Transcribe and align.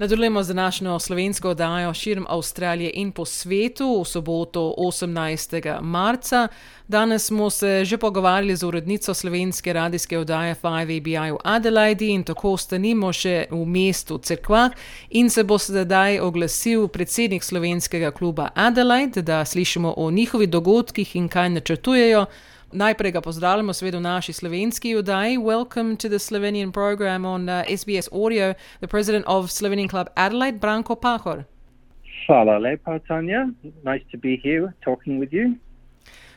Nadaljujemo 0.00 0.42
z 0.42 0.46
današnjo 0.46 0.98
slovensko 0.98 1.50
oddajo 1.50 1.94
širom 1.94 2.26
Avstralije 2.28 2.90
in 2.94 3.12
po 3.12 3.24
svetu 3.24 4.00
v 4.00 4.04
soboto 4.04 4.74
18. 4.78 5.80
marca. 5.82 6.48
Danes 6.88 7.26
smo 7.26 7.50
se 7.50 7.84
že 7.84 7.98
pogovarjali 7.98 8.56
z 8.56 8.62
urednico 8.62 9.14
slovenske 9.14 9.72
radijske 9.72 10.18
oddaje 10.18 10.54
5ABI 10.62 11.32
v 11.32 11.36
Adelaidi 11.44 12.08
in 12.08 12.24
tako 12.24 12.56
stanimo 12.56 13.12
še 13.12 13.44
v 13.50 13.66
mestu 13.66 14.18
Cerkva 14.18 14.70
in 15.10 15.30
se 15.30 15.44
bo 15.44 15.58
sedaj 15.58 16.18
oglasil 16.20 16.88
predsednik 16.88 17.44
slovenskega 17.44 18.10
kluba 18.10 18.48
Adelaide, 18.54 19.22
da 19.22 19.44
slišimo 19.44 19.94
o 19.96 20.10
njihovih 20.10 20.48
dogodkih 20.48 21.16
in 21.16 21.28
kaj 21.28 21.50
načrtujejo. 21.50 22.26
Najprej 22.72 23.12
ga 23.12 23.20
pozdravljamo, 23.20 23.72
seveda, 23.72 23.98
v 23.98 24.00
naši 24.00 24.32
slovenski 24.32 24.94
oddaji. 24.94 25.38
Welcome 25.38 25.96
to 25.96 26.08
the 26.08 26.18
Slovenian 26.18 26.72
program 26.72 27.24
on 27.24 27.48
uh, 27.48 27.64
SBS 27.68 28.08
Audio, 28.12 28.54
the 28.80 28.86
president 28.86 29.24
of 29.26 29.50
Slovenian 29.50 29.88
Club 29.88 30.06
Adelaide, 30.16 30.58
Branko 30.60 30.94
Pahor. 30.94 31.44
Hvala 32.28 32.58
lepa, 32.58 32.98
Tanya. 33.08 33.50
Nice 33.82 34.04
to 34.10 34.18
be 34.18 34.36
here 34.44 34.74
talking 34.84 35.18
with 35.18 35.32
you. 35.32 35.56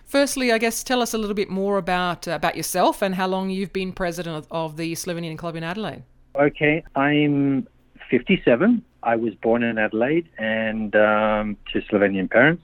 Firstly, 0.05 0.51
I 0.51 0.57
guess 0.57 0.83
tell 0.83 1.01
us 1.01 1.13
a 1.13 1.17
little 1.17 1.35
bit 1.35 1.49
more 1.49 1.77
about 1.77 2.27
uh, 2.27 2.31
about 2.31 2.55
yourself 2.55 3.03
and 3.03 3.15
how 3.15 3.27
long 3.27 3.51
you've 3.51 3.73
been 3.73 3.91
president 3.91 4.35
of, 4.35 4.47
of 4.49 4.77
the 4.77 4.95
Slovenian 4.95 5.37
Club 5.37 5.55
in 5.55 5.63
Adelaide. 5.63 6.01
Okay, 6.35 6.83
I'm 6.95 7.67
57. 8.09 8.81
I 9.03 9.15
was 9.15 9.35
born 9.35 9.61
in 9.61 9.77
Adelaide 9.77 10.27
and 10.39 10.95
um, 10.95 11.57
to 11.73 11.81
Slovenian 11.81 12.27
parents. 12.27 12.63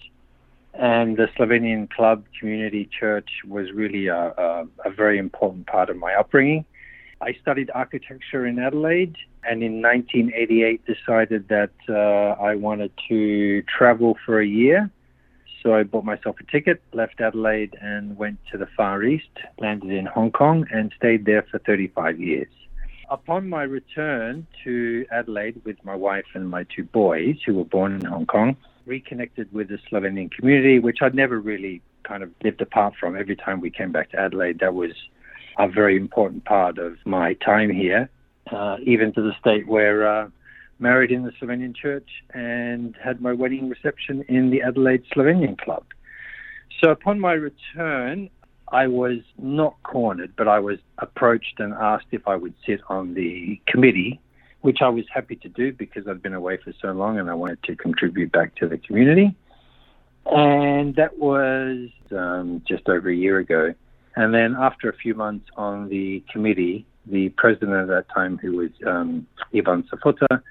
And 0.79 1.17
the 1.17 1.27
Slovenian 1.37 1.89
Club 1.89 2.23
Community 2.39 2.89
Church 2.97 3.29
was 3.45 3.69
really 3.73 4.07
a, 4.07 4.15
a, 4.15 4.67
a, 4.85 4.89
very 4.89 5.17
important 5.17 5.67
part 5.67 5.89
of 5.89 5.97
my 5.97 6.13
upbringing. 6.13 6.63
I 7.19 7.33
studied 7.41 7.69
architecture 7.75 8.45
in 8.45 8.57
Adelaide 8.59 9.17
and 9.43 9.61
in 9.61 9.81
1988 9.81 10.85
decided 10.85 11.49
that 11.49 11.71
uh, 11.89 12.41
I 12.41 12.55
wanted 12.55 12.93
to 13.09 13.61
travel 13.63 14.17
for 14.25 14.39
a 14.39 14.47
year. 14.47 14.89
So 15.61 15.75
I 15.75 15.83
bought 15.83 16.05
myself 16.05 16.37
a 16.39 16.49
ticket, 16.49 16.81
left 16.93 17.19
Adelaide, 17.19 17.75
and 17.81 18.15
went 18.15 18.39
to 18.53 18.57
the 18.57 18.67
Far 18.77 19.03
East, 19.03 19.27
landed 19.57 19.91
in 19.91 20.05
Hong 20.05 20.31
Kong, 20.31 20.65
and 20.71 20.93
stayed 20.95 21.25
there 21.25 21.45
for 21.51 21.59
35 21.59 22.21
years. 22.21 22.47
Upon 23.09 23.49
my 23.49 23.63
return 23.63 24.47
to 24.63 25.05
Adelaide 25.11 25.61
with 25.65 25.83
my 25.83 25.95
wife 25.95 26.27
and 26.35 26.49
my 26.49 26.63
two 26.73 26.85
boys, 26.85 27.35
who 27.45 27.55
were 27.55 27.65
born 27.65 27.95
in 27.95 28.05
Hong 28.05 28.27
Kong, 28.27 28.55
reconnected 28.89 29.53
with 29.53 29.69
the 29.69 29.79
Slovenian 29.89 30.31
community, 30.31 30.79
which 30.79 30.97
I'd 31.01 31.15
never 31.15 31.39
really 31.39 31.81
kind 32.03 32.23
of 32.23 32.31
lived 32.43 32.61
apart 32.61 32.95
from. 32.99 33.15
Every 33.15 33.35
time 33.35 33.61
we 33.61 33.69
came 33.69 33.91
back 33.91 34.09
to 34.11 34.19
Adelaide, 34.19 34.59
that 34.59 34.73
was 34.73 34.91
a 35.57 35.67
very 35.69 35.95
important 35.95 36.43
part 36.43 36.77
of 36.79 36.97
my 37.05 37.35
time 37.35 37.69
here, 37.69 38.09
uh, 38.51 38.77
even 38.83 39.13
to 39.13 39.21
the 39.21 39.33
state 39.39 39.67
where 39.67 40.07
uh, 40.07 40.29
married 40.79 41.11
in 41.11 41.23
the 41.23 41.31
Slovenian 41.39 41.75
church 41.75 42.09
and 42.33 42.95
had 43.01 43.21
my 43.21 43.33
wedding 43.33 43.69
reception 43.69 44.25
in 44.27 44.49
the 44.49 44.61
Adelaide 44.63 45.03
Slovenian 45.15 45.57
Club. 45.57 45.85
So 46.81 46.89
upon 46.89 47.19
my 47.19 47.33
return, 47.33 48.29
I 48.71 48.87
was 48.87 49.19
not 49.37 49.75
cornered, 49.83 50.33
but 50.35 50.47
I 50.47 50.59
was 50.59 50.79
approached 50.97 51.59
and 51.59 51.73
asked 51.73 52.07
if 52.11 52.27
I 52.27 52.35
would 52.35 52.53
sit 52.65 52.81
on 52.87 53.13
the 53.13 53.59
committee 53.67 54.19
which 54.61 54.79
I 54.81 54.89
was 54.89 55.05
happy 55.13 55.35
to 55.37 55.49
do 55.49 55.71
because 55.71 56.07
I'd 56.07 56.21
been 56.21 56.33
away 56.33 56.57
for 56.57 56.73
so 56.81 56.91
long 56.91 57.17
and 57.17 57.29
I 57.29 57.33
wanted 57.33 57.63
to 57.63 57.75
contribute 57.75 58.31
back 58.31 58.55
to 58.55 58.67
the 58.67 58.77
community. 58.77 59.35
And 60.25 60.95
that 60.95 61.17
was 61.17 61.89
um, 62.11 62.61
just 62.67 62.87
over 62.89 63.09
a 63.09 63.15
year 63.15 63.39
ago. 63.39 63.73
And 64.15 64.33
then 64.33 64.55
after 64.59 64.89
a 64.89 64.93
few 64.95 65.13
months 65.13 65.47
on 65.55 65.89
the 65.89 66.23
committee, 66.31 66.85
the 67.05 67.29
president 67.29 67.73
at 67.73 67.87
that 67.87 68.09
time, 68.13 68.37
who 68.37 68.57
was 68.57 68.69
um, 68.85 69.25
Ivan 69.55 69.83
Safota, 69.83 70.41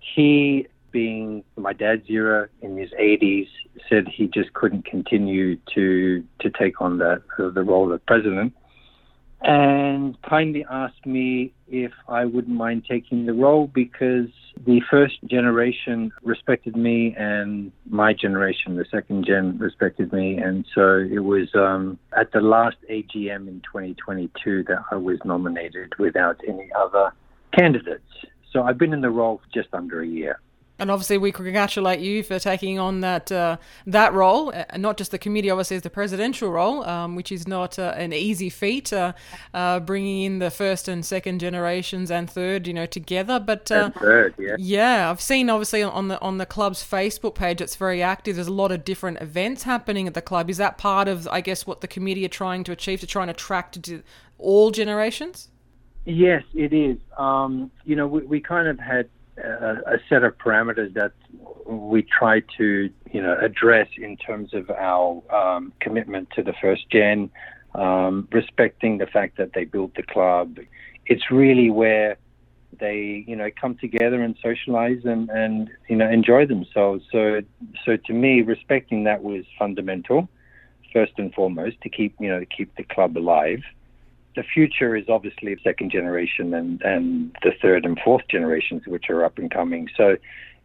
he, 0.00 0.66
being 0.90 1.44
my 1.56 1.72
dad's 1.72 2.08
era 2.08 2.48
in 2.62 2.76
his 2.76 2.90
80s, 2.90 3.48
said 3.88 4.08
he 4.08 4.26
just 4.26 4.52
couldn't 4.54 4.84
continue 4.84 5.56
to 5.74 6.24
to 6.40 6.50
take 6.50 6.80
on 6.80 6.98
that 6.98 7.22
uh, 7.38 7.50
the 7.50 7.62
role 7.62 7.92
of 7.92 8.04
president 8.06 8.54
and 9.42 10.20
kindly 10.22 10.64
asked 10.70 11.04
me 11.04 11.52
if 11.68 11.92
I 12.08 12.24
wouldn't 12.24 12.56
mind 12.56 12.84
taking 12.88 13.26
the 13.26 13.32
role 13.32 13.66
because 13.66 14.28
the 14.64 14.80
first 14.90 15.16
generation 15.24 16.10
respected 16.22 16.76
me 16.76 17.14
and 17.18 17.70
my 17.88 18.12
generation, 18.12 18.76
the 18.76 18.86
second 18.90 19.26
gen, 19.26 19.58
respected 19.58 20.12
me. 20.12 20.36
And 20.38 20.64
so 20.74 20.98
it 20.98 21.20
was 21.20 21.48
um, 21.54 21.98
at 22.16 22.32
the 22.32 22.40
last 22.40 22.76
AGM 22.90 23.48
in 23.48 23.62
2022 23.70 24.64
that 24.64 24.78
I 24.90 24.96
was 24.96 25.18
nominated 25.24 25.92
without 25.98 26.40
any 26.48 26.70
other 26.78 27.12
candidates. 27.56 28.02
So 28.52 28.62
I've 28.62 28.78
been 28.78 28.92
in 28.92 29.02
the 29.02 29.10
role 29.10 29.38
for 29.38 29.52
just 29.52 29.72
under 29.74 30.00
a 30.00 30.06
year. 30.06 30.40
And 30.78 30.90
obviously, 30.90 31.16
we 31.16 31.32
congratulate 31.32 32.00
you 32.00 32.22
for 32.22 32.38
taking 32.38 32.78
on 32.78 33.00
that 33.00 33.32
uh, 33.32 33.56
that 33.86 34.12
role, 34.12 34.52
uh, 34.54 34.64
not 34.76 34.98
just 34.98 35.10
the 35.10 35.18
committee, 35.18 35.48
obviously, 35.48 35.76
as 35.76 35.82
the 35.82 35.90
presidential 35.90 36.50
role, 36.50 36.84
um, 36.84 37.16
which 37.16 37.32
is 37.32 37.48
not 37.48 37.78
uh, 37.78 37.94
an 37.96 38.12
easy 38.12 38.50
feat, 38.50 38.92
uh, 38.92 39.14
uh 39.54 39.80
bringing 39.80 40.22
in 40.22 40.38
the 40.38 40.50
first 40.50 40.86
and 40.86 41.04
second 41.04 41.38
generations 41.38 42.10
and 42.10 42.28
third, 42.28 42.66
you 42.66 42.74
know, 42.74 42.84
together. 42.84 43.40
But 43.40 43.70
uh, 43.72 43.90
third, 43.90 44.34
yeah, 44.38 44.56
yeah, 44.58 45.10
I've 45.10 45.20
seen 45.20 45.48
obviously 45.48 45.82
on 45.82 46.08
the 46.08 46.20
on 46.20 46.36
the 46.36 46.46
club's 46.46 46.84
Facebook 46.84 47.34
page, 47.34 47.62
it's 47.62 47.76
very 47.76 48.02
active. 48.02 48.36
There's 48.36 48.46
a 48.46 48.52
lot 48.52 48.70
of 48.70 48.84
different 48.84 49.22
events 49.22 49.62
happening 49.62 50.06
at 50.06 50.12
the 50.12 50.22
club. 50.22 50.50
Is 50.50 50.58
that 50.58 50.76
part 50.76 51.08
of, 51.08 51.26
I 51.28 51.40
guess, 51.40 51.66
what 51.66 51.80
the 51.80 51.88
committee 51.88 52.26
are 52.26 52.28
trying 52.28 52.64
to 52.64 52.72
achieve 52.72 53.00
to 53.00 53.06
try 53.06 53.22
and 53.22 53.30
attract 53.30 53.82
to 53.84 54.02
all 54.38 54.70
generations? 54.70 55.48
Yes, 56.04 56.44
it 56.54 56.72
is. 56.72 56.98
Um, 57.16 57.70
you 57.84 57.96
know, 57.96 58.06
we, 58.06 58.22
we 58.22 58.40
kind 58.40 58.68
of 58.68 58.78
had 58.78 59.08
a, 59.38 59.98
set 60.08 60.22
of 60.22 60.36
parameters 60.38 60.94
that 60.94 61.12
we 61.66 62.02
try 62.02 62.40
to 62.56 62.90
you 63.12 63.22
know 63.22 63.36
address 63.40 63.88
in 63.96 64.16
terms 64.16 64.54
of 64.54 64.70
our 64.70 65.22
um, 65.34 65.72
commitment 65.80 66.28
to 66.36 66.42
the 66.42 66.54
first 66.60 66.88
gen, 66.90 67.30
um, 67.74 68.28
respecting 68.32 68.98
the 68.98 69.06
fact 69.06 69.36
that 69.36 69.52
they 69.54 69.64
built 69.64 69.94
the 69.94 70.02
club. 70.02 70.58
It's 71.06 71.30
really 71.30 71.70
where 71.70 72.16
they 72.78 73.24
you 73.26 73.36
know 73.36 73.50
come 73.60 73.76
together 73.76 74.22
and 74.22 74.36
socialize 74.42 75.00
and, 75.04 75.28
and 75.30 75.70
you 75.88 75.96
know 75.96 76.08
enjoy 76.08 76.46
themselves. 76.46 77.04
So 77.12 77.42
so 77.84 77.96
to 77.96 78.12
me, 78.12 78.42
respecting 78.42 79.04
that 79.04 79.22
was 79.22 79.44
fundamental, 79.58 80.28
first 80.92 81.12
and 81.18 81.32
foremost, 81.34 81.80
to 81.82 81.88
keep 81.88 82.14
you 82.20 82.28
know 82.28 82.40
to 82.40 82.46
keep 82.46 82.74
the 82.76 82.84
club 82.84 83.16
alive 83.16 83.62
the 84.36 84.42
future 84.42 84.94
is 84.94 85.06
obviously 85.08 85.56
second 85.64 85.90
generation 85.90 86.54
and, 86.54 86.80
and 86.82 87.34
the 87.42 87.52
third 87.60 87.84
and 87.84 87.98
fourth 88.04 88.22
generations, 88.30 88.82
which 88.86 89.06
are 89.08 89.24
up 89.24 89.38
and 89.38 89.50
coming. 89.50 89.88
So 89.96 90.16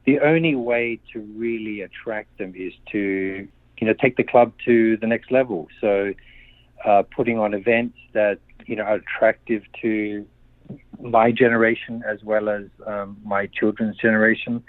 the 0.06 0.20
only 0.20 0.56
way 0.56 1.00
to 1.14 1.20
really 1.36 1.82
attract 1.82 2.38
them 2.38 2.54
is 2.56 2.74
to, 2.92 3.48
you 3.80 3.88
know, 3.88 3.94
take 3.94 4.18
the 4.18 4.24
club 4.24 4.52
to 4.66 4.98
the 4.98 5.08
next 5.08 5.32
level. 5.32 5.70
So 5.80 6.14
uh, 6.86 7.04
putting 7.16 7.40
on 7.40 7.54
events 7.54 7.98
that, 8.14 8.40
you 8.66 8.76
know, 8.76 8.84
are 8.84 8.96
attractive 8.96 9.64
to 9.82 10.28
my 11.00 11.32
generation 11.32 12.04
as 12.08 12.22
well 12.24 12.50
as 12.50 12.66
um, 12.86 13.18
my 13.24 13.48
children's 13.48 13.98
generation 13.98 14.64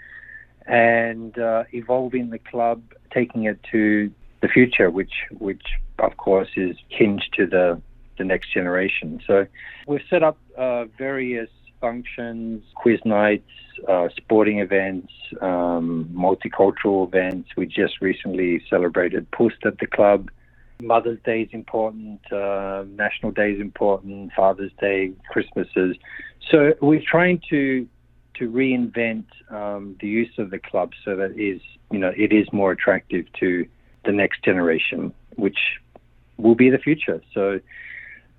and 0.67 1.37
uh, 1.39 1.65
evolving 1.73 2.31
the 2.31 2.39
club, 2.39 2.83
taking 3.13 3.45
it 3.45 3.59
to 3.73 4.13
the 4.43 4.49
future, 4.49 4.91
which, 4.91 5.13
which 5.39 5.63
of 5.99 6.17
course 6.17 6.49
is 6.57 6.77
hinged 6.89 7.29
to 7.37 7.47
the 7.47 7.83
the 8.19 8.25
next 8.25 8.53
generation. 8.53 9.21
So 9.27 9.47
we've 9.87 10.05
set 10.09 10.23
up 10.23 10.39
uh, 10.57 10.85
various 10.99 11.51
functions, 11.81 12.63
quiz 12.75 13.01
nights, 13.05 13.51
uh, 13.89 14.09
sporting 14.17 14.61
events, 14.61 15.13
um, 15.41 16.09
multicultural 16.13 17.07
events. 17.07 17.51
We 17.57 17.67
just 17.67 18.01
recently 18.01 18.63
celebrated 18.71 19.31
Pust 19.31 19.57
at 19.65 19.79
the 19.79 19.87
club. 19.87 20.31
Mother's 20.81 21.21
Day 21.25 21.43
is 21.43 21.51
important, 21.53 22.21
uh, 22.33 22.85
National 22.89 23.31
Day 23.31 23.53
is 23.53 23.61
important, 23.61 24.33
Father's 24.35 24.73
Day, 24.81 25.13
Christmases. 25.31 25.97
So 26.51 26.75
we're 26.81 27.03
trying 27.07 27.41
to 27.51 27.87
to 28.35 28.51
reinvent 28.51 29.27
um, 29.51 29.95
the 30.01 30.09
use 30.09 30.33
of 30.39 30.51
the 30.51 30.59
club 30.59 30.93
so 31.05 31.15
that 31.17 31.39
is 31.39 31.61
you 31.91 31.99
know 31.99 32.13
it 32.17 32.33
is 32.33 32.51
more 32.53 32.73
attractive 32.73 33.27
to 33.41 33.67
the 34.05 34.13
next 34.13 34.43
generation, 34.43 35.13
which 35.37 35.59
will 36.37 36.55
be 36.55 36.71
the 36.71 36.79
future. 36.79 37.23
So 37.33 37.61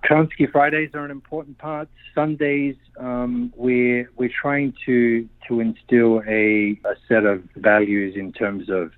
Kransky 0.03 0.51
Fridays 0.51 0.89
are 0.93 1.05
an 1.05 1.11
important 1.11 1.57
part. 1.57 1.87
Sundays, 2.13 2.75
um, 2.97 3.53
we're 3.55 4.09
we're 4.17 4.29
trying 4.29 4.73
to 4.85 5.27
to 5.47 5.59
instill 5.61 6.21
a, 6.27 6.79
a 6.85 6.95
set 7.07 7.25
of 7.25 7.43
values 7.55 8.15
in 8.15 8.33
terms 8.33 8.69
of 8.69 8.91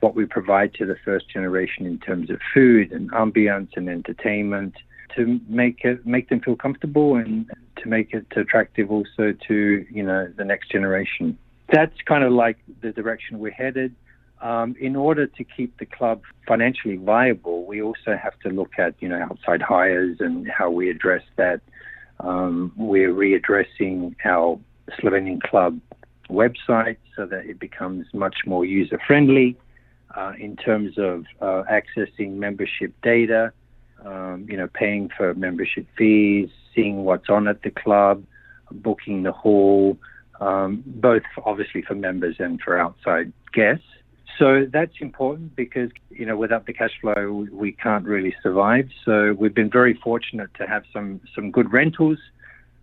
what 0.00 0.14
we 0.14 0.24
provide 0.26 0.74
to 0.74 0.86
the 0.86 0.96
first 1.04 1.28
generation 1.28 1.86
in 1.86 1.98
terms 1.98 2.30
of 2.30 2.38
food 2.54 2.92
and 2.92 3.10
ambience 3.10 3.70
and 3.76 3.88
entertainment 3.88 4.74
to 5.16 5.40
make 5.48 5.80
it 5.84 6.06
make 6.06 6.28
them 6.28 6.40
feel 6.40 6.54
comfortable 6.54 7.16
and 7.16 7.50
to 7.76 7.88
make 7.88 8.14
it 8.14 8.26
attractive 8.36 8.90
also 8.92 9.34
to 9.48 9.86
you 9.90 10.02
know 10.04 10.32
the 10.36 10.44
next 10.44 10.70
generation. 10.70 11.36
That's 11.72 11.96
kind 12.06 12.22
of 12.22 12.32
like 12.32 12.58
the 12.80 12.92
direction 12.92 13.40
we're 13.40 13.50
headed. 13.50 13.94
Um, 14.40 14.76
in 14.80 14.94
order 14.94 15.26
to 15.26 15.44
keep 15.44 15.78
the 15.78 15.86
club 15.86 16.22
financially 16.46 16.96
viable, 16.96 17.64
we 17.66 17.82
also 17.82 18.16
have 18.22 18.38
to 18.40 18.50
look 18.50 18.78
at 18.78 18.94
you 19.00 19.08
know 19.08 19.20
outside 19.20 19.62
hires 19.62 20.18
and 20.20 20.48
how 20.48 20.70
we 20.70 20.90
address 20.90 21.22
that. 21.36 21.60
Um, 22.20 22.72
we're 22.76 23.12
readdressing 23.12 24.16
our 24.24 24.58
Slovenian 25.00 25.40
club 25.40 25.80
website 26.28 26.96
so 27.16 27.26
that 27.26 27.46
it 27.46 27.58
becomes 27.58 28.06
much 28.12 28.38
more 28.46 28.64
user 28.64 28.98
friendly 29.06 29.56
uh, 30.16 30.32
in 30.38 30.56
terms 30.56 30.98
of 30.98 31.24
uh, 31.40 31.62
accessing 31.70 32.34
membership 32.34 32.92
data, 33.02 33.52
um, 34.04 34.46
you 34.48 34.56
know, 34.56 34.68
paying 34.72 35.10
for 35.16 35.34
membership 35.34 35.86
fees, 35.96 36.48
seeing 36.74 37.04
what's 37.04 37.28
on 37.28 37.48
at 37.48 37.62
the 37.62 37.70
club, 37.70 38.24
booking 38.70 39.22
the 39.22 39.32
hall, 39.32 39.98
um, 40.40 40.82
both 40.86 41.22
obviously 41.44 41.82
for 41.82 41.94
members 41.94 42.36
and 42.38 42.60
for 42.60 42.78
outside 42.78 43.32
guests. 43.52 43.84
So 44.36 44.66
that's 44.70 44.92
important 45.00 45.56
because, 45.56 45.90
you 46.10 46.26
know, 46.26 46.36
without 46.36 46.66
the 46.66 46.72
cash 46.72 46.92
flow, 47.00 47.46
we 47.50 47.72
can't 47.72 48.04
really 48.04 48.34
survive. 48.42 48.88
So 49.04 49.34
we've 49.38 49.54
been 49.54 49.70
very 49.70 49.94
fortunate 49.94 50.50
to 50.58 50.66
have 50.66 50.84
some, 50.92 51.20
some 51.34 51.50
good 51.50 51.72
rentals. 51.72 52.18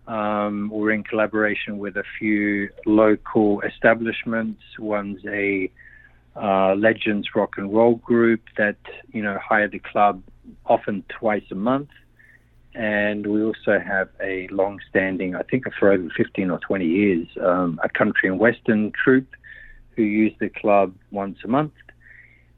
Um, 0.06 0.70
we're 0.70 0.92
in 0.92 1.02
collaboration 1.02 1.78
with 1.78 1.96
a 1.96 2.04
few 2.18 2.68
local 2.84 3.60
establishments. 3.62 4.60
One's 4.78 5.24
a 5.26 5.70
uh, 6.36 6.74
Legends 6.74 7.28
Rock 7.34 7.54
and 7.56 7.72
Roll 7.72 7.96
group 7.96 8.42
that, 8.58 8.76
you 9.12 9.22
know, 9.22 9.38
hire 9.42 9.68
the 9.68 9.78
club 9.78 10.22
often 10.66 11.04
twice 11.08 11.44
a 11.50 11.54
month. 11.54 11.88
And 12.74 13.26
we 13.26 13.42
also 13.42 13.78
have 13.78 14.10
a 14.22 14.46
long 14.48 14.80
standing, 14.90 15.34
I 15.34 15.42
think 15.42 15.64
for 15.78 15.90
over 15.90 16.08
15 16.14 16.50
or 16.50 16.58
20 16.58 16.84
years, 16.84 17.26
um, 17.42 17.80
a 17.82 17.88
country 17.88 18.28
and 18.28 18.38
western 18.38 18.92
troupe 18.92 19.34
who 19.96 20.02
use 20.02 20.32
the 20.38 20.48
club 20.48 20.94
once 21.10 21.38
a 21.44 21.48
month. 21.48 21.72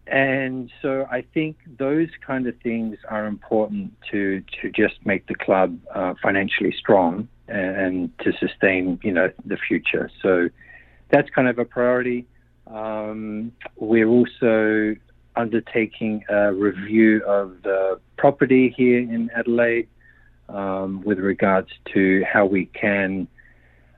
And 0.06 0.70
so 0.81 1.06
I 1.11 1.23
think 1.35 1.56
those 1.79 2.08
kind 2.26 2.46
of 2.46 2.55
things 2.62 2.96
are 3.08 3.26
important 3.26 3.93
to, 4.11 4.43
to 4.62 4.70
just 4.70 4.94
make 5.05 5.26
the 5.26 5.35
club 5.35 5.79
uh, 5.94 6.14
financially 6.23 6.75
strong 6.79 7.29
and, 7.46 8.11
to 8.20 8.32
sustain, 8.38 8.99
you 9.02 9.12
know, 9.12 9.31
the 9.44 9.56
future. 9.56 10.11
So 10.23 10.49
that's 11.11 11.29
kind 11.31 11.49
of 11.49 11.58
a 11.58 11.64
priority. 11.64 12.26
Um, 12.67 13.52
we're 13.76 14.08
also 14.08 14.96
undertaking 15.37 16.25
a 16.29 16.52
review 16.52 17.23
of 17.25 17.62
the 17.62 18.00
property 18.17 18.75
here 18.76 18.99
in 18.99 19.31
Adelaide 19.37 19.88
um, 20.49 21.02
with 21.05 21.19
regards 21.19 21.70
to 21.94 22.25
how 22.31 22.44
we 22.46 22.67
can 22.67 23.29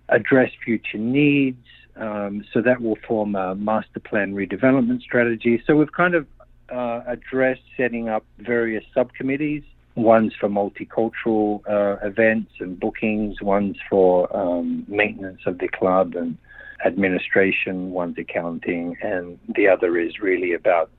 address 0.08 0.50
future 0.64 0.98
needs. 0.98 1.64
Um, 1.96 2.44
so 2.52 2.62
that 2.62 2.80
will 2.80 2.98
form 3.06 3.34
a 3.34 3.54
master 3.54 4.00
plan 4.00 4.34
redevelopment 4.34 5.02
strategy. 5.02 5.62
So 5.66 5.76
we've 5.76 5.92
kind 5.92 6.14
of 6.14 6.26
uh, 6.70 7.00
addressed 7.06 7.62
setting 7.76 8.08
up 8.08 8.24
various 8.38 8.84
subcommittees. 8.94 9.62
One's 9.96 10.32
for 10.38 10.48
multicultural 10.48 11.60
uh, 11.68 12.06
events 12.06 12.52
and 12.60 12.78
bookings, 12.78 13.42
one's 13.42 13.76
for 13.88 14.34
um, 14.34 14.84
maintenance 14.88 15.40
of 15.46 15.58
the 15.58 15.68
club 15.68 16.14
and 16.14 16.38
administration, 16.84 17.90
one's 17.90 18.16
accounting, 18.16 18.96
and 19.02 19.38
the 19.54 19.68
other 19.68 19.98
is 19.98 20.20
really 20.20 20.54
about 20.54 20.90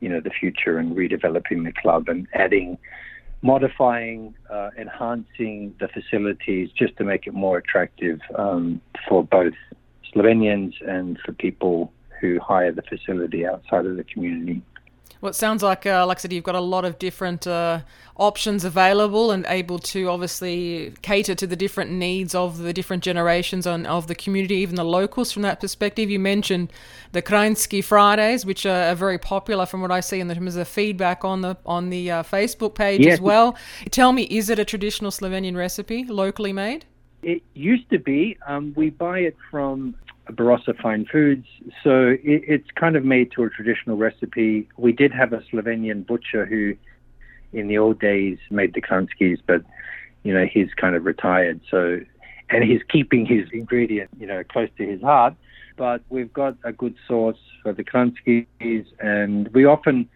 you 0.00 0.08
know 0.08 0.20
the 0.20 0.30
future 0.30 0.78
and 0.78 0.94
redeveloping 0.94 1.64
the 1.64 1.72
club 1.80 2.08
and 2.08 2.28
adding 2.34 2.76
modifying, 3.44 4.34
uh, 4.50 4.70
enhancing 4.78 5.74
the 5.78 5.88
facilities 5.88 6.70
just 6.78 6.96
to 6.96 7.04
make 7.04 7.26
it 7.26 7.34
more 7.34 7.58
attractive 7.58 8.18
um, 8.36 8.80
for 9.06 9.22
both 9.22 9.52
Slovenians 10.14 10.74
and 10.86 11.18
for 11.24 11.32
people 11.32 11.92
who 12.20 12.40
hire 12.40 12.72
the 12.72 12.82
facility 12.82 13.46
outside 13.46 13.86
of 13.86 13.96
the 13.96 14.04
community. 14.04 14.62
Well, 15.24 15.30
it 15.30 15.36
sounds 15.36 15.62
like, 15.62 15.86
uh, 15.86 16.04
like 16.06 16.18
I 16.18 16.20
said, 16.20 16.34
you've 16.34 16.44
got 16.44 16.54
a 16.54 16.60
lot 16.60 16.84
of 16.84 16.98
different 16.98 17.46
uh, 17.46 17.80
options 18.16 18.62
available 18.62 19.30
and 19.30 19.46
able 19.48 19.78
to 19.78 20.10
obviously 20.10 20.92
cater 21.00 21.34
to 21.34 21.46
the 21.46 21.56
different 21.56 21.90
needs 21.90 22.34
of 22.34 22.58
the 22.58 22.74
different 22.74 23.02
generations 23.02 23.66
on, 23.66 23.86
of 23.86 24.06
the 24.06 24.14
community, 24.14 24.56
even 24.56 24.74
the 24.74 24.84
locals 24.84 25.32
from 25.32 25.40
that 25.40 25.60
perspective. 25.60 26.10
You 26.10 26.18
mentioned 26.18 26.70
the 27.12 27.22
Kranjski 27.22 27.82
Fridays, 27.82 28.44
which 28.44 28.66
are, 28.66 28.90
are, 28.90 28.94
very 28.94 29.16
popular 29.16 29.64
from 29.64 29.80
what 29.80 29.90
I 29.90 30.00
see 30.00 30.20
in 30.20 30.28
terms 30.28 30.56
of 30.56 30.68
feedback 30.68 31.24
on 31.24 31.40
the 31.40 31.56
on 31.64 31.88
the 31.88 32.10
uh, 32.10 32.22
Facebook 32.22 32.74
page 32.74 33.00
yes. 33.00 33.14
as 33.14 33.20
well. 33.22 33.56
Tell 33.90 34.12
me, 34.12 34.24
is 34.24 34.50
it 34.50 34.58
a 34.58 34.64
traditional 34.66 35.10
Slovenian 35.10 35.56
recipe, 35.56 36.04
locally 36.04 36.52
made? 36.52 36.84
It 37.22 37.42
used 37.54 37.88
to 37.88 37.98
be. 37.98 38.36
Um, 38.46 38.74
we 38.76 38.90
buy 38.90 39.20
it 39.20 39.38
from 39.50 39.94
Barossa 40.30 40.80
Fine 40.80 41.06
Foods. 41.06 41.46
So 41.82 42.16
it, 42.22 42.42
it's 42.46 42.70
kind 42.74 42.96
of 42.96 43.04
made 43.04 43.32
to 43.32 43.44
a 43.44 43.50
traditional 43.50 43.96
recipe. 43.96 44.68
We 44.76 44.92
did 44.92 45.12
have 45.12 45.32
a 45.32 45.38
Slovenian 45.52 46.06
butcher 46.06 46.46
who, 46.46 46.74
in 47.52 47.68
the 47.68 47.78
old 47.78 48.00
days, 48.00 48.38
made 48.50 48.74
the 48.74 48.82
Kranjskis, 48.82 49.40
but 49.46 49.62
you 50.22 50.32
know 50.32 50.46
he's 50.46 50.72
kind 50.74 50.96
of 50.96 51.04
retired. 51.04 51.60
So, 51.70 52.00
and 52.50 52.64
he's 52.64 52.82
keeping 52.88 53.26
his 53.26 53.48
ingredient, 53.52 54.10
you 54.18 54.26
know, 54.26 54.42
close 54.44 54.68
to 54.78 54.86
his 54.86 55.00
heart. 55.02 55.34
But 55.76 56.02
we've 56.08 56.32
got 56.32 56.56
a 56.62 56.72
good 56.72 56.94
source 57.06 57.38
for 57.62 57.72
the 57.72 57.84
Kranjskis, 57.84 58.86
and 59.00 59.48
we 59.48 59.64
often 59.64 60.08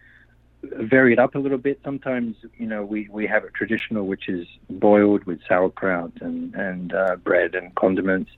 vary 0.63 1.13
it 1.13 1.19
up 1.19 1.35
a 1.35 1.39
little 1.39 1.57
bit. 1.57 1.79
Sometimes, 1.83 2.35
you 2.57 2.67
know, 2.67 2.83
we, 2.83 3.07
we 3.11 3.25
have 3.27 3.43
it 3.43 3.53
traditional, 3.53 4.05
which 4.05 4.27
is 4.27 4.47
boiled 4.69 5.23
with 5.25 5.39
sauerkraut 5.47 6.11
and 6.21 6.53
and 6.55 6.93
uh, 6.93 7.15
bread 7.17 7.55
and 7.55 7.73
condiments, 7.75 8.31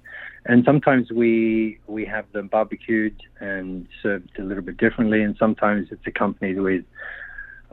and 0.45 0.63
sometimes 0.65 1.12
we 1.12 1.79
we 1.88 2.06
have 2.06 2.31
them 2.31 2.47
barbecued 2.47 3.21
and 3.39 3.88
served 4.01 4.29
a 4.39 4.44
little 4.44 4.63
bit 4.63 4.77
differently, 4.77 5.21
and 5.21 5.35
sometimes 5.38 5.88
it's 5.91 6.06
accompanied 6.06 6.59
with 6.59 6.83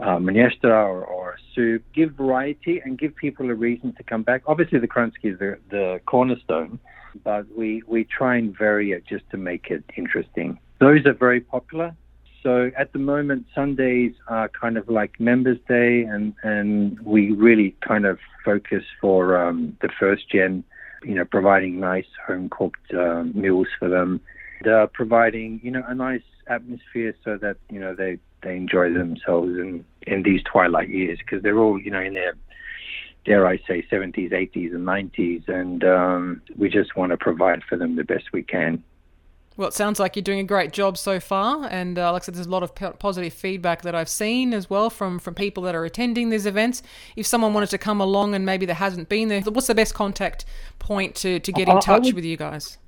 uh, 0.03 0.19
or, 0.63 1.05
or 1.05 1.33
a 1.33 1.37
soup. 1.55 1.83
Give 1.93 2.13
variety 2.13 2.81
and 2.85 2.99
give 2.99 3.15
people 3.17 3.51
a 3.51 3.55
reason 3.55 3.93
to 3.95 4.03
come 4.03 4.23
back. 4.23 4.43
Obviously, 4.47 4.79
the 4.79 4.89
Kranjski 4.89 5.33
is 5.33 5.39
the, 5.39 5.59
the 5.71 6.01
cornerstone, 6.07 6.79
but 7.25 7.47
we 7.57 7.83
we 7.87 8.05
try 8.05 8.37
and 8.37 8.57
vary 8.57 8.93
it 8.93 9.05
just 9.07 9.29
to 9.31 9.37
make 9.37 9.71
it 9.71 9.85
interesting. 9.97 10.59
Those 10.79 11.05
are 11.07 11.15
very 11.15 11.41
popular. 11.41 11.95
So 12.43 12.71
at 12.79 12.93
the 12.93 12.99
moment, 12.99 13.47
Sundays 13.55 14.13
are 14.29 14.49
kind 14.49 14.77
of 14.77 14.89
like 14.89 15.19
Members 15.19 15.59
Day, 15.69 16.03
and, 16.03 16.35
and 16.43 16.99
we 17.01 17.33
really 17.33 17.75
kind 17.87 18.07
of 18.07 18.19
focus 18.45 18.85
for 19.01 19.37
um, 19.37 19.77
the 19.83 19.89
first 19.99 20.31
gen, 20.31 20.63
you 21.03 21.15
know, 21.15 21.25
providing 21.25 21.81
nice 21.81 22.07
home 22.27 22.49
cooked 22.49 22.95
uh, 22.95 23.25
meals 23.35 23.67
for 23.79 23.89
them, 23.89 24.21
uh, 24.67 24.87
providing 24.93 25.61
you 25.63 25.71
know 25.71 25.83
a 25.87 25.95
nice 25.95 26.23
atmosphere 26.49 27.15
so 27.25 27.37
that 27.37 27.57
you 27.71 27.79
know 27.79 27.95
they 27.95 28.19
they 28.43 28.57
enjoy 28.57 28.93
themselves 28.93 29.51
in 29.51 29.85
in 30.07 30.23
these 30.23 30.41
twilight 30.51 30.89
years 30.89 31.19
because 31.19 31.43
they're 31.43 31.59
all 31.59 31.81
you 31.81 31.91
know 31.91 32.01
in 32.01 32.15
their 32.15 32.35
dare 33.25 33.47
I 33.47 33.59
say 33.69 33.85
70s, 33.91 34.33
80s, 34.33 34.75
and 34.75 34.87
90s, 34.87 35.49
and 35.49 35.85
um, 35.85 36.43
we 36.57 36.71
just 36.71 36.97
want 36.97 37.11
to 37.11 37.17
provide 37.17 37.63
for 37.69 37.77
them 37.77 37.97
the 37.97 38.05
best 38.05 38.25
we 38.33 38.43
can. 38.43 38.83
Well, 39.59 39.67
it 39.67 39.75
sounds 39.75 39.99
like 39.99 40.15
you're 40.15 40.23
doing 40.23 40.39
a 40.39 40.45
great 40.45 40.73
job 40.73 40.97
so 40.97 41.19
far, 41.19 41.67
and 41.69 41.99
uh, 41.99 42.13
like 42.13 42.23
I 42.23 42.27
said, 42.27 42.37
there's 42.37 42.47
a 42.47 42.51
lot 42.51 42.63
of 42.63 42.77
p- 42.77 42.87
positive 43.01 43.33
feedback 43.33 43.83
that 43.83 43.93
I've 43.93 44.09
seen 44.09 44.55
as 44.55 44.71
well 44.71 44.89
from 44.89 45.19
from 45.19 45.35
people 45.35 45.65
that 45.65 45.75
are 45.75 45.85
attending 45.85 46.31
these 46.31 46.47
events. 46.47 46.81
If 47.17 47.27
someone 47.27 47.53
wanted 47.53 47.71
to 47.71 47.79
come 47.79 48.01
along 48.01 48.37
and 48.37 48.47
maybe 48.47 48.67
there 48.67 48.77
hasn't 48.77 49.09
been 49.09 49.27
there, 49.27 49.41
what's 49.41 49.67
the 49.67 49.75
best 49.75 49.95
contact 49.95 50.45
point 50.79 51.17
to, 51.17 51.41
to 51.41 51.53
get 51.53 51.69
in 51.69 51.81
touch 51.81 52.05
would, 52.05 52.15
with 52.15 52.25
you 52.25 52.37
guys? 52.37 52.79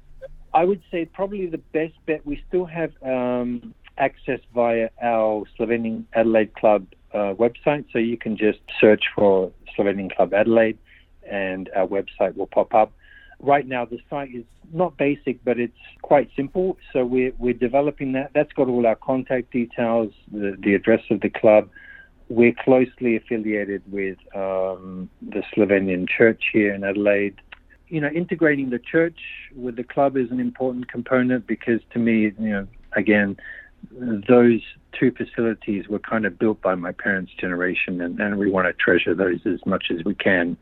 I 0.54 0.62
would 0.62 0.80
say 0.92 1.06
probably 1.06 1.46
the 1.46 1.58
best 1.58 1.94
bet. 2.06 2.24
We 2.24 2.40
still 2.46 2.66
have 2.66 2.92
um, 3.02 3.74
access 3.98 4.38
via 4.54 4.90
our 5.02 5.46
Slovenian 5.58 6.04
Adelaide 6.12 6.54
Club 6.54 6.86
uh, 7.12 7.34
website, 7.34 7.86
so 7.92 7.98
you 7.98 8.16
can 8.16 8.36
just 8.36 8.60
search 8.80 9.06
for 9.16 9.50
Slovenian 9.76 10.14
Club 10.14 10.32
Adelaide, 10.32 10.78
and 11.28 11.68
our 11.74 11.88
website 11.88 12.36
will 12.36 12.46
pop 12.46 12.72
up 12.74 12.92
right 13.40 13.66
now 13.66 13.84
the 13.84 13.98
site 14.08 14.34
is 14.34 14.44
not 14.72 14.96
basic, 14.96 15.42
but 15.44 15.58
it's 15.58 15.72
quite 16.02 16.30
simple. 16.36 16.76
So 16.92 17.04
we're, 17.04 17.32
we're 17.38 17.54
developing 17.54 18.12
that. 18.12 18.30
That's 18.34 18.52
got 18.52 18.68
all 18.68 18.86
our 18.86 18.96
contact 18.96 19.50
details, 19.50 20.12
the, 20.30 20.56
the 20.62 20.74
address 20.74 21.02
of 21.10 21.20
the 21.20 21.30
club. 21.30 21.68
We're 22.28 22.54
closely 22.64 23.16
affiliated 23.16 23.82
with 23.90 24.18
um, 24.34 25.10
the 25.20 25.42
Slovenian 25.54 26.08
church 26.08 26.44
here 26.52 26.72
in 26.72 26.84
Adelaide. 26.84 27.40
You 27.88 28.00
know, 28.00 28.08
integrating 28.08 28.70
the 28.70 28.78
church 28.78 29.18
with 29.56 29.74
the 29.74 29.82
club 29.82 30.16
is 30.16 30.30
an 30.30 30.38
important 30.38 30.88
component 30.88 31.46
because 31.48 31.80
to 31.92 31.98
me, 31.98 32.32
you 32.38 32.50
know, 32.50 32.66
again, 32.92 33.36
those 33.90 34.60
two 34.98 35.10
facilities 35.10 35.88
were 35.88 35.98
kind 35.98 36.24
of 36.24 36.38
built 36.38 36.60
by 36.60 36.74
my 36.74 36.92
parents' 36.92 37.32
generation, 37.40 38.00
and, 38.00 38.20
and 38.20 38.38
we 38.38 38.50
want 38.50 38.66
to 38.66 38.72
treasure 38.74 39.14
those 39.14 39.40
as 39.46 39.58
much 39.66 39.86
as 39.90 40.04
we 40.04 40.14
can. 40.14 40.56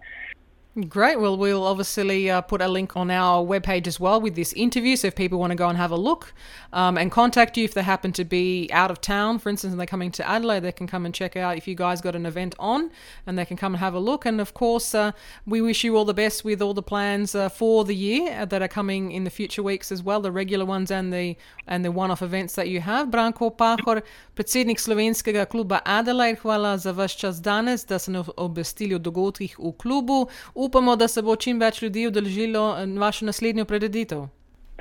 Great. 0.87 1.19
Well, 1.19 1.37
we'll 1.37 1.67
obviously 1.67 2.31
uh, 2.31 2.41
put 2.41 2.61
a 2.61 2.69
link 2.69 2.95
on 2.95 3.11
our 3.11 3.45
webpage 3.45 3.89
as 3.89 3.99
well 3.99 4.21
with 4.21 4.37
this 4.37 4.53
interview. 4.53 4.95
So 4.95 5.09
if 5.09 5.17
people 5.17 5.41
want 5.41 5.51
to 5.51 5.57
go 5.57 5.69
and 5.69 5.77
have 5.77 5.91
a 5.91 5.97
look 5.97 6.33
um, 6.73 6.97
and 6.97 7.11
contact 7.11 7.57
you 7.57 7.65
if 7.65 7.75
they 7.75 7.83
happen 7.83 8.13
to 8.13 8.25
be 8.25 8.69
out 8.71 8.91
of 8.91 9.01
town, 9.01 9.41
for 9.41 9.49
instance, 9.49 9.73
and 9.73 9.81
they're 9.81 9.89
coming 9.89 10.13
to 10.13 10.29
Adelaide, 10.29 10.61
they 10.61 10.71
can 10.71 10.87
come 10.87 11.05
and 11.05 11.13
check 11.13 11.35
out 11.37 11.57
if 11.57 11.67
you 11.67 11.75
guys 11.75 12.01
got 12.01 12.15
an 12.15 12.27
event 12.27 12.55
on 12.61 12.93
and 13.27 13.37
they 13.37 13.45
can 13.45 13.57
come 13.57 13.75
and 13.75 13.81
have 13.81 13.95
a 13.95 13.99
look. 13.99 14.25
And 14.25 14.41
of 14.41 14.55
course, 14.55 14.95
uh, 14.95 15.13
we 15.47 15.61
wish 15.61 15.83
you 15.83 15.97
all 15.97 16.05
the 16.05 16.15
best 16.15 16.45
with 16.45 16.63
all 16.63 16.75
the 16.75 16.83
plans 16.83 17.35
uh, 17.35 17.49
for 17.49 17.85
the 17.85 17.97
year 17.97 18.47
that 18.47 18.63
are 18.63 18.69
coming 18.69 19.11
in 19.11 19.25
the 19.25 19.31
future 19.31 19.65
weeks 19.65 19.91
as 19.91 20.05
well, 20.05 20.21
the 20.21 20.31
regular 20.31 20.65
ones 20.65 20.93
and 20.93 21.13
the 21.13 21.37
and 21.67 21.85
the 21.85 21.93
one-off 21.93 22.23
events 22.23 22.55
that 22.55 22.69
you 22.69 22.81
have. 22.81 23.09
Branko 23.09 23.55
Pahor, 23.55 24.03
predsednik 24.35 24.79
slovenskega 24.79 25.47
kluba 25.47 25.81
Adelaide, 25.85 26.39
hvala 26.41 26.79
za 26.79 26.93
vaš 26.93 27.17
čas 27.17 27.43
danes, 27.43 27.85
da 27.85 27.99
nas 28.07 28.29
obvestili 28.37 28.95
o 28.95 28.99
dogodkih 28.99 29.59
v 29.59 29.73
klubu. 29.73 30.29
Upamo, 30.69 30.97
da 30.97 31.09
se 31.09 31.23
bo 31.23 31.37
čim 31.37 31.61
več 31.61 31.83
ljudi 31.83 32.07
udeležilo 32.09 32.65
eh, 32.79 32.87
vašo 33.01 33.27
naslednjo 33.27 33.65
prededitev. 33.65 34.27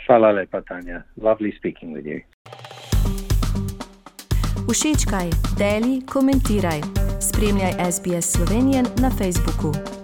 Hvala 0.07 0.31
lepa, 0.31 0.61
Tanja. 0.61 1.03
Lovely 1.17 1.51
speaking 1.59 1.95
with 1.95 2.05
you. 2.05 2.21
Všečkaj, 4.71 5.29
deli, 5.57 6.01
komentiraj. 6.13 6.81
Spremljaj 7.21 7.91
SBS 7.91 8.35
Slovenijo 8.35 8.83
na 9.01 9.09
Facebooku. 9.19 9.96